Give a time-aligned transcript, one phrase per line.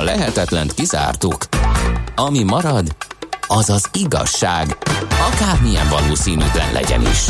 [0.00, 1.44] A lehetetlent kizártuk.
[2.14, 2.96] Ami marad,
[3.46, 4.76] az az igazság,
[5.32, 7.24] akármilyen valószínűtlen legyen is.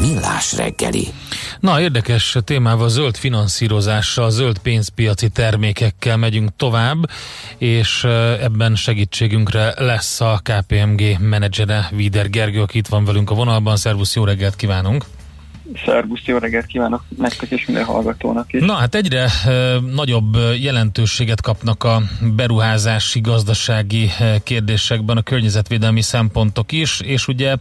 [0.00, 1.08] Millás reggeli.
[1.60, 7.10] Na, érdekes témával zöld finanszírozással, zöld pénzpiaci termékekkel megyünk tovább,
[7.58, 8.04] és
[8.40, 13.76] ebben segítségünkre lesz a KPMG menedzsere Vider Gergő, aki itt van velünk a vonalban.
[13.76, 15.04] Szervusz, jó reggelt kívánunk!
[15.84, 18.62] Szervusz, jó reggelt kívánok nektek és minden hallgatónak is.
[18.62, 19.30] Na hát egyre
[19.92, 22.02] nagyobb jelentőséget kapnak a
[22.36, 24.10] beruházási, gazdasági
[24.42, 27.56] kérdésekben a környezetvédelmi szempontok is, és ugye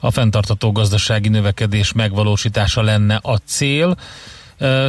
[0.00, 3.96] a fenntartató gazdasági növekedés megvalósítása lenne a cél.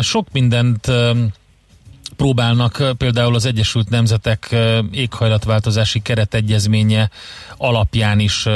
[0.02, 0.92] Sok mindent
[2.18, 4.56] próbálnak például az Egyesült Nemzetek
[4.92, 7.10] éghajlatváltozási keretegyezménye
[7.58, 8.48] alapján is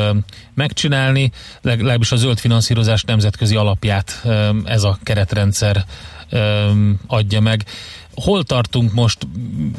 [0.53, 4.25] megcsinálni, legalábbis a zöld finanszírozás nemzetközi alapját
[4.65, 5.85] ez a keretrendszer
[7.07, 7.63] adja meg.
[8.13, 9.27] Hol tartunk most,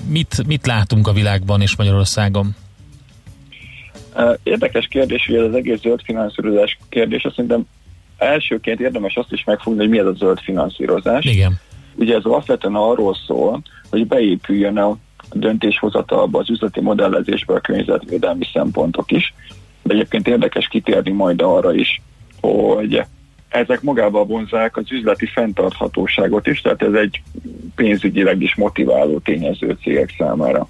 [0.09, 2.55] mit, mit látunk a világban és Magyarországon?
[4.43, 7.67] Érdekes kérdés, hogy ez az egész zöld finanszírozás kérdés, azt szerintem
[8.17, 11.24] elsőként érdemes azt is megfogni, hogy mi ez a zöld finanszírozás.
[11.24, 11.61] Igen.
[11.95, 14.96] Ugye ez alapvetően arról szól, hogy beépüljön a
[15.32, 19.34] döntéshozatalba, az üzleti modellezésbe a környezetvédelmi szempontok is.
[19.82, 22.02] De egyébként érdekes kitérni majd arra is,
[22.40, 23.02] hogy
[23.49, 27.23] ezek magába vonzák az üzleti fenntarthatóságot is, tehát ez egy
[27.74, 30.68] pénzügyileg is motiváló tényező cégek számára.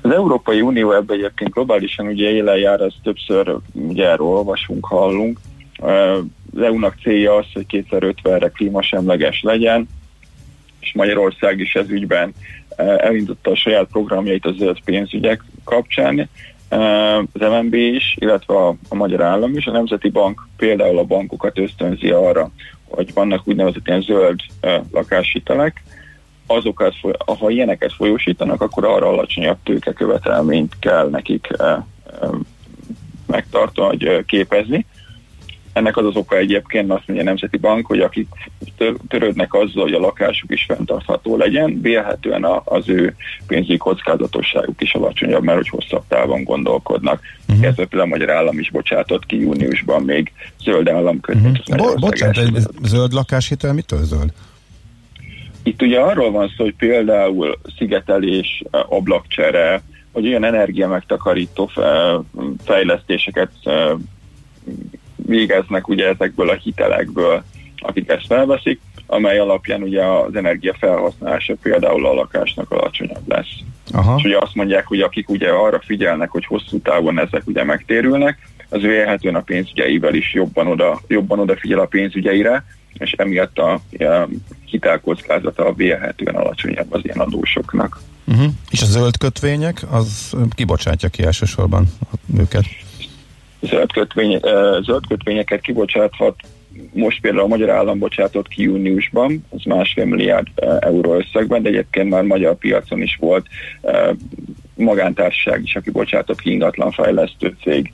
[0.00, 5.38] Az Európai Unió ebben egyébként globálisan ugye élen jár, ezt többször ugye erről olvasunk, hallunk.
[5.76, 9.88] Az EU-nak célja az, hogy 2050-re klímasemleges legyen,
[10.82, 12.34] és Magyarország is ez ügyben
[12.76, 16.28] elindította a saját programjait a zöld pénzügyek kapcsán,
[17.32, 19.66] az MNB is, illetve a, a Magyar Állam is.
[19.66, 22.50] A Nemzeti Bank például a bankokat ösztönzi arra,
[22.88, 24.40] hogy vannak úgynevezett ilyen zöld
[24.92, 25.82] lakáshitelek,
[26.46, 26.94] azokat,
[27.38, 31.48] ha ilyeneket folyósítanak, akkor arra alacsonyabb tőkekövetelményt kell nekik
[33.26, 34.86] megtartani, képezni.
[35.72, 38.28] Ennek az az oka egyébként azt mondja a Nemzeti Bank, hogy akik
[39.08, 43.14] törődnek azzal, hogy a lakásuk is fenntartható legyen, vélhetően az ő
[43.46, 47.20] pénzügyi kockázatosságuk is alacsonyabb, mert hogy hosszabb távon gondolkodnak.
[47.48, 47.64] Uh-huh.
[47.64, 50.32] Ezzel például a Magyar Állam is bocsátott ki júniusban még
[50.62, 51.58] zöld államkötvényt.
[51.58, 51.86] Uh-huh.
[51.86, 54.32] Bo- bocsánat, zöld lakáshitel mitől zöld?
[55.62, 59.82] Itt ugye arról van szó, hogy például szigetelés, ablakcsere,
[60.12, 61.70] vagy olyan energia megtakarító
[62.64, 63.50] fejlesztéseket
[65.26, 67.42] végeznek ugye ezekből a hitelekből,
[67.76, 73.58] akik ezt felveszik, amely alapján ugye az energia felhasználása például a lakásnak alacsonyabb lesz.
[73.92, 74.14] Aha.
[74.18, 78.38] És ugye azt mondják, hogy akik ugye arra figyelnek, hogy hosszú távon ezek ugye megtérülnek,
[78.68, 84.28] az vélhetően a pénzügyeivel is jobban, oda, jobban odafigyel a pénzügyeire, és emiatt a, a
[84.64, 88.00] hitelkockázata vélhetően alacsonyabb az ilyen adósoknak.
[88.26, 88.52] Uh-huh.
[88.70, 91.86] És a zöld kötvények, az kibocsátja ki elsősorban
[92.38, 92.64] őket?
[93.62, 94.40] Zöld, kötvény,
[94.82, 96.34] zöld kötvényeket kibocsáthat
[96.92, 100.46] most például a magyar állam bocsátott ki júniusban, az másfél milliárd
[100.80, 103.46] euró összegben, de egyébként már magyar piacon is volt
[104.74, 107.92] magántársaság is, aki bocsátott ki ingatlanfejlesztő cég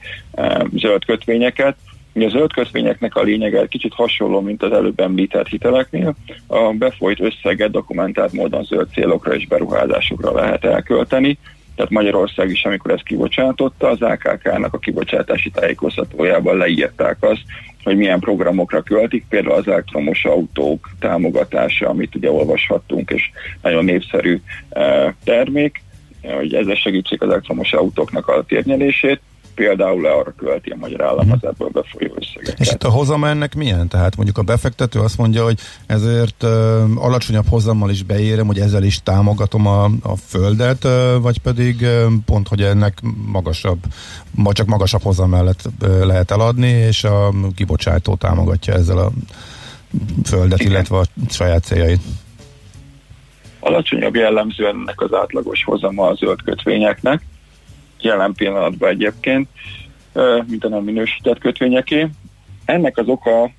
[0.74, 1.76] zöld kötvényeket.
[2.14, 6.14] A zöld kötvényeknek a lényege kicsit hasonló, mint az előbb említett hiteleknél.
[6.46, 11.38] A befolyt összeget dokumentált módon zöld célokra és beruházásokra lehet elkölteni.
[11.78, 17.42] Tehát Magyarország is, amikor ezt kibocsátotta, az AKK-nak a kibocsátási tájékoztatójában leírták azt,
[17.84, 23.30] hogy milyen programokra költik, például az elektromos autók támogatása, amit ugye olvashattunk, és
[23.62, 25.82] nagyon népszerű eh, termék,
[26.22, 29.20] hogy ezzel segítsék az elektromos autóknak a térnyelését
[29.58, 32.60] például le arra költi a magyar állam az ebből befolyó összegeket.
[32.60, 33.88] És itt a hozam ennek milyen?
[33.88, 36.50] Tehát mondjuk a befektető azt mondja, hogy ezért uh,
[36.96, 42.12] alacsonyabb hozammal is beérem, hogy ezzel is támogatom a, a földet, uh, vagy pedig uh,
[42.24, 43.78] pont, hogy ennek magasabb,
[44.36, 49.10] vagy csak magasabb hozam mellett uh, lehet eladni, és a kibocsátó támogatja ezzel a
[50.24, 50.72] földet, Igen.
[50.72, 52.00] illetve a saját céljait.
[53.60, 57.22] Alacsonyabb jellemző ennek az átlagos hozama a zöld kötvényeknek,
[58.02, 59.48] jelen pillanatban egyébként,
[60.46, 62.08] mint a nem minősített kötvényeké.
[62.64, 63.50] Ennek az oka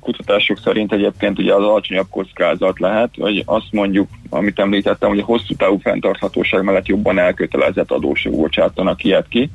[0.00, 5.24] kutatások szerint egyébként ugye az alacsonyabb kockázat lehet, hogy azt mondjuk, amit említettem, hogy a
[5.24, 9.50] hosszú távú fenntarthatóság mellett jobban elkötelezett adósok bocsátanak ilyet ki,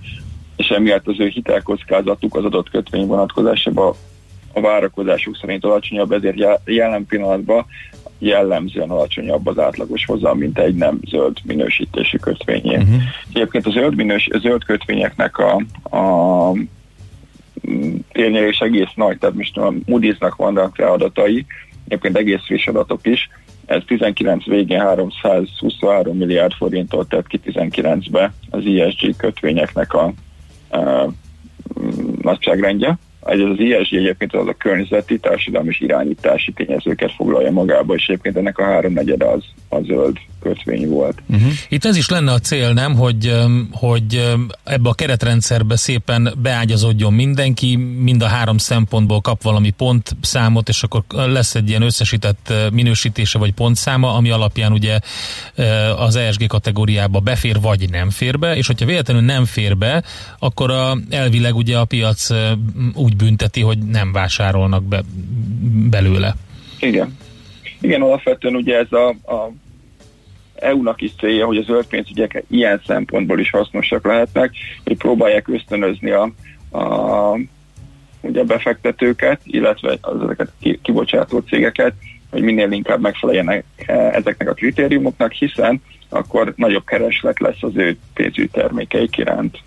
[0.55, 3.93] és emiatt az ő hitelkockázatuk az adott kötvény vonatkozásában
[4.53, 7.65] a várakozásuk szerint alacsonyabb, ezért jelen pillanatban
[8.19, 12.75] jellemzően alacsonyabb az átlagos hozam, mint egy nem zöld minősítésű kötvényé.
[12.75, 13.01] Uh-huh.
[13.33, 15.55] Egyébként a zöld, minős, a zöld kötvényeknek a,
[15.97, 16.51] a
[18.11, 21.45] térnyerés egész nagy, tehát most a Moody's-nak vannak rá adatai,
[21.85, 23.29] egyébként egész friss adatok is,
[23.65, 30.13] ez 19 végén 323 milliárd forintot tett ki 19-be az ISG kötvényeknek a,
[30.69, 31.09] a
[32.21, 32.97] nagyságrendje.
[33.27, 38.37] Ez az ISG egyébként az a környezeti, társadalmi és irányítási tényezőket foglalja magába, és egyébként
[38.37, 41.21] ennek a háromnegyede az a zöld kötvény volt.
[41.27, 41.51] Uh-huh.
[41.69, 43.33] Itt ez is lenne a cél, nem, hogy,
[43.71, 50.83] hogy ebbe a keretrendszerbe szépen beágyazódjon mindenki, mind a három szempontból kap valami pontszámot, és
[50.83, 54.99] akkor lesz egy ilyen összesített minősítése vagy pontszáma, ami alapján ugye
[55.97, 60.03] az ESG kategóriába befér vagy nem fér be, és hogyha véletlenül nem fér be,
[60.39, 62.29] akkor a, elvileg ugye a piac
[62.93, 65.03] úgy bünteti, hogy nem vásárolnak be,
[65.89, 66.35] belőle.
[66.79, 67.17] Igen.
[67.81, 69.51] Igen, alapvetően ugye ez a, a
[70.55, 74.51] EU-nak is célja, hogy a zöld pénzügyek ilyen szempontból is hasznosak lehetnek,
[74.83, 76.31] hogy próbálják ösztönözni a,
[76.77, 77.39] a
[78.21, 80.51] ugye befektetőket, illetve az ezeket
[80.81, 81.93] kibocsátó cégeket,
[82.29, 87.97] hogy minél inkább megfeleljenek e, ezeknek a kritériumoknak, hiszen akkor nagyobb kereslet lesz az ő
[88.13, 89.59] pénzügyi termékeik iránt.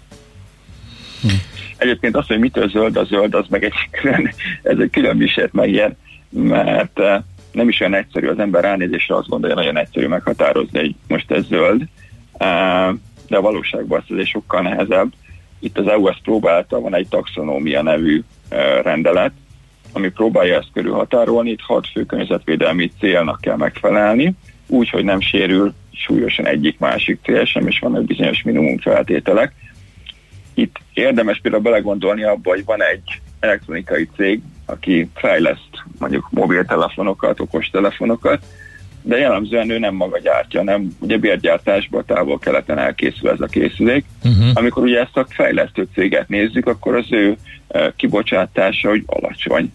[1.22, 1.28] Hm.
[1.76, 5.52] Egyébként az, hogy mitől zöld a zöld, az meg egy külön, ez egy külön visért
[5.52, 5.96] megjelent,
[6.28, 10.94] mert e, nem is olyan egyszerű az ember ránézésre azt gondolja, nagyon egyszerű meghatározni, hogy
[11.08, 11.82] most ez zöld,
[13.28, 15.12] de a valóságban ez egy sokkal nehezebb.
[15.58, 18.22] Itt az EU ezt próbálta, van egy taxonómia nevű
[18.82, 19.32] rendelet,
[19.92, 24.34] ami próbálja ezt körülhatárolni, itt hat fő környezetvédelmi célnak kell megfelelni,
[24.66, 29.52] úgy, hogy nem sérül súlyosan egyik másik cél sem, és vannak bizonyos minimum feltételek.
[30.54, 34.40] Itt érdemes például belegondolni abba, hogy van egy elektronikai cég,
[34.70, 38.44] aki fejleszt mondjuk mobiltelefonokat, okostelefonokat,
[39.02, 44.04] de jellemzően ő nem maga gyártja, nem ugye bérgyártásban távol-keleten elkészül ez a készülék.
[44.24, 44.50] Uh-huh.
[44.54, 47.36] Amikor ugye ezt a fejlesztő céget nézzük, akkor az ő
[47.96, 49.72] kibocsátása hogy alacsony.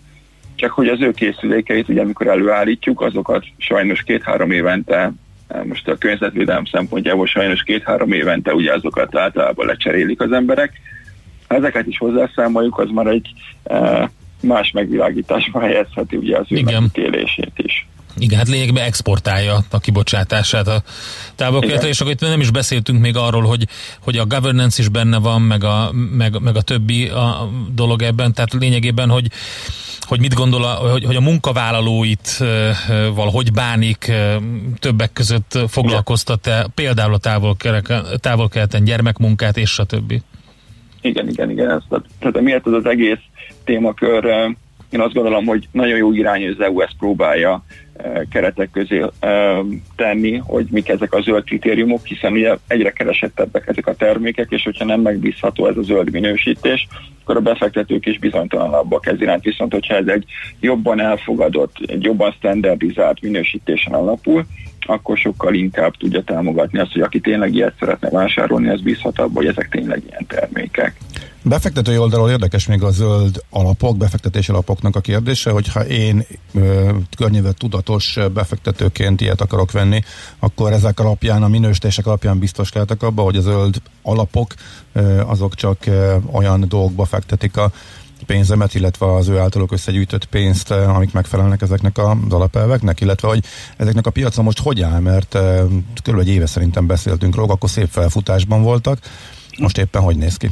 [0.56, 5.12] Csak hogy az ő készülékeit, ugye amikor előállítjuk, azokat sajnos két-három évente
[5.64, 10.74] most a környezetvédelem szempontjából sajnos két-három évente ugye azokat általában lecserélik az emberek.
[11.48, 13.30] Ha ezeket is hozzászámoljuk, az már egy
[14.46, 17.88] más megvilágításba helyezheti ugye az ő megítélését is.
[18.18, 20.84] Igen, hát lényegben exportálja a kibocsátását a
[21.36, 23.68] távolkeletre, és akkor itt nem is beszéltünk még arról, hogy,
[24.00, 28.34] hogy a governance is benne van, meg a, meg, meg a többi a dolog ebben,
[28.34, 29.28] tehát lényegében, hogy
[30.02, 32.44] hogy mit gondol, a, hogy, hogy a munkavállalóit
[33.16, 34.12] val hogy bánik
[34.80, 37.18] többek között foglalkoztat-e például a
[38.20, 40.22] távol-keleten gyermekmunkát és a többi?
[41.02, 41.72] Igen, igen, igen.
[41.72, 41.82] Ez,
[42.20, 43.20] tehát miért ez az egész
[43.66, 44.26] témakör,
[44.90, 47.64] én azt gondolom, hogy nagyon jó irány, hogy az EU ezt próbálja
[48.30, 49.06] keretek közé
[49.96, 54.64] tenni, hogy mik ezek a zöld kritériumok, hiszen ugye egyre keresettebbek ezek a termékek, és
[54.64, 56.88] hogyha nem megbízható ez a zöld minősítés,
[57.22, 59.44] akkor a befektetők is bizonytalanabbak ez iránt.
[59.44, 60.26] Viszont, hogyha ez egy
[60.60, 64.46] jobban elfogadott, egy jobban standardizált minősítésen alapul,
[64.88, 69.46] akkor sokkal inkább tudja támogatni azt, hogy aki tényleg ilyet szeretne vásárolni, az bízhat hogy
[69.46, 70.96] ezek tényleg ilyen termékek.
[71.48, 76.26] Befektetői oldalról érdekes még a zöld alapok, befektetési alapoknak a kérdése, hogyha én
[77.18, 80.02] környezet tudatos befektetőként ilyet akarok venni,
[80.40, 84.54] akkor ezek alapján, a minősítések alapján biztos lehetek abba, hogy a zöld alapok
[84.94, 87.72] ö, azok csak ö, olyan dolgokba fektetik a
[88.26, 93.44] pénzemet, illetve az ő általuk összegyűjtött pénzt, amik megfelelnek ezeknek az alapelveknek, illetve hogy
[93.78, 95.38] ezeknek a piaca most hogy áll, mert
[96.04, 96.20] kb.
[96.20, 99.00] egy éve szerintem beszéltünk róla, akkor szép felfutásban voltak,
[99.58, 100.52] most éppen hogy néz ki?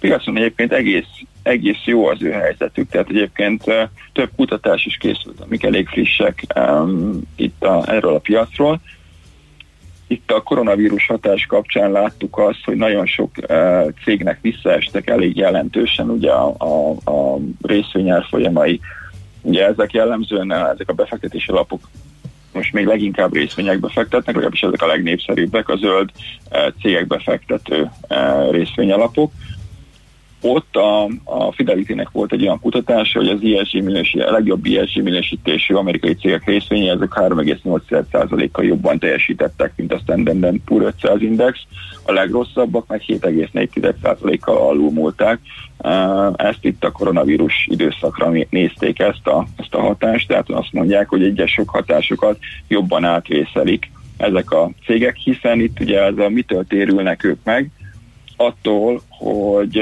[0.00, 1.06] Piacon egyébként egész,
[1.42, 3.64] egész jó az ő helyzetük, tehát egyébként
[4.12, 8.80] több kutatás is készült, amik elég frissek um, itt a, erről a piacról.
[10.06, 16.10] Itt a koronavírus hatás kapcsán láttuk azt, hogy nagyon sok uh, cégnek visszaestek elég jelentősen
[16.10, 18.80] ugye a, a, a részvényárfolyamai.
[19.42, 21.88] Ugye ezek jellemzően ezek a befektetési lapok
[22.56, 26.10] most még leginkább részvényekbe fektetnek, legalábbis ezek a legnépszerűbbek, a zöld
[26.80, 27.90] cégekbe fektető
[28.50, 29.32] részvényalapok
[30.40, 35.02] ott a, a Fidelity-nek volt egy olyan kutatása, hogy az ESG minősí, a legjobb ESG
[35.02, 41.58] minősítésű amerikai cégek részvényei, ezek 3,8%-kal jobban teljesítettek, mint a Standard Poor 500 Index,
[42.02, 45.38] a legrosszabbak meg 7,4%-kal alulmúlták.
[46.36, 51.22] Ezt itt a koronavírus időszakra nézték ezt a, ezt a hatást, tehát azt mondják, hogy
[51.22, 52.38] egyes sok hatásokat
[52.68, 57.70] jobban átvészelik ezek a cégek, hiszen itt ugye ez a mitől térülnek ők meg,
[58.36, 59.76] attól, hogy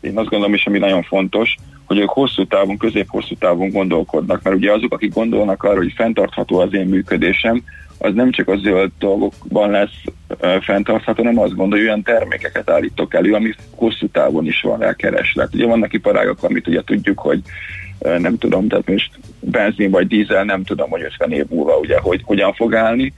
[0.00, 1.54] én azt gondolom is, ami nagyon fontos,
[1.84, 6.58] hogy ők hosszú távon, közép-hosszú távon gondolkodnak, mert ugye azok, akik gondolnak arra, hogy fenntartható
[6.58, 7.62] az én működésem,
[7.98, 10.02] az nem csak a zöld dolgokban lesz
[10.40, 14.78] uh, fenntartható, hanem azt gondolja, hogy olyan termékeket állítok elő, ami hosszú távon is van
[14.78, 15.54] rá kereslet.
[15.54, 17.42] Ugye vannak iparágak, amit ugye tudjuk, hogy
[17.98, 22.20] nem tudom, tehát most benzin vagy dízel nem tudom, hogy 50 év múlva ugye, hogy
[22.24, 23.12] hogyan fog állni,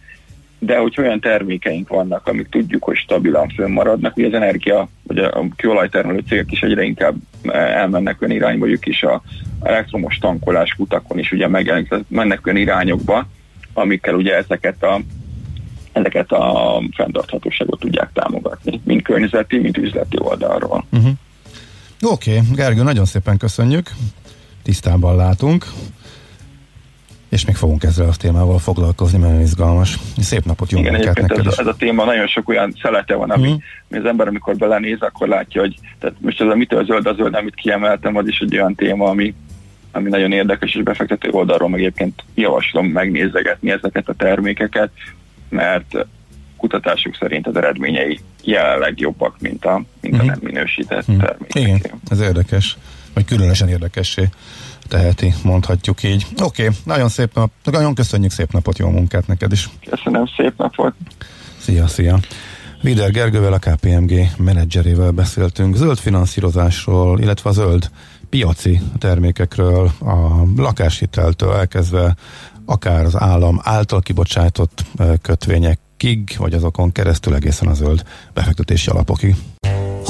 [0.63, 5.45] de hogy olyan termékeink vannak, amik tudjuk, hogy stabilan fönnmaradnak, hogy az energia, vagy a
[5.57, 7.15] kőolajtermelő cégek is egyre inkább
[7.53, 9.23] elmennek olyan irányba, ők is a
[9.63, 13.27] elektromos tankolás kutakon is ugye megjelenik, mennek olyan irányokba,
[13.73, 15.01] amikkel ugye ezeket a
[15.93, 20.85] ezeket a fenntarthatóságot tudják támogatni, mind környezeti, mind üzleti oldalról.
[20.93, 21.13] Uh-huh.
[22.01, 22.55] Oké, okay.
[22.55, 23.91] Gergő, nagyon szépen köszönjük,
[24.63, 25.67] tisztában látunk,
[27.31, 29.99] és még fogunk ezzel a témával foglalkozni, mert izgalmas.
[30.19, 33.49] Szép napot, jó Igen, neked ez, ez a téma nagyon sok olyan szelete van, ami,
[33.91, 37.15] ami az ember, amikor belenéz, akkor látja, hogy tehát most ez a mitől zöld a
[37.15, 39.35] zöld, amit kiemeltem, az is egy olyan téma, ami,
[39.93, 44.91] ami nagyon érdekes, és befektető oldalról meg egyébként javaslom megnézegetni ezeket a termékeket,
[45.49, 46.07] mert
[46.57, 50.27] kutatásuk szerint az eredményei jelenleg jobbak, mint a, mint a mhm.
[50.27, 51.25] nem minősített uh-huh.
[51.25, 51.63] termékek.
[51.63, 52.77] Igen, ez érdekes,
[53.15, 54.29] vagy különösen érdekessé
[54.91, 56.27] teheti, mondhatjuk így.
[56.43, 59.69] Oké, okay, nagyon szép nap, nagyon köszönjük, szép napot, jó munkát neked is.
[59.91, 60.95] Köszönöm, szép napot.
[61.59, 62.19] Szia, szia.
[62.83, 67.91] Vider Gergővel, a KPMG menedzserével beszéltünk zöld finanszírozásról, illetve a zöld
[68.31, 72.17] piaci termékekről, a lakáshiteltől elkezdve
[72.65, 74.85] akár az állam által kibocsátott
[75.23, 79.37] kötvényekig, vagy azokon keresztül egészen a zöld befektetési alapokig.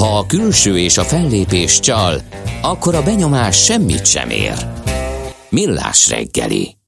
[0.01, 2.21] Ha a külső és a fellépés csal,
[2.61, 4.67] akkor a benyomás semmit sem ér.
[5.49, 6.75] Millás reggeli